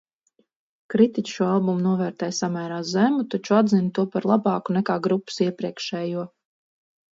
Kritiķi 0.93 1.33
šo 1.35 1.49
albumu 1.55 1.83
novērtēja 1.87 2.35
samērā 2.39 2.79
zemu, 2.93 3.27
taču 3.35 3.59
atzina 3.59 3.93
to 3.99 4.07
par 4.17 4.29
labāku 4.33 4.79
nekā 4.81 4.99
grupas 5.11 5.41
iepriekšējo. 5.49 6.29